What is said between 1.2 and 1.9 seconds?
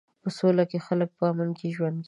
امن ژوند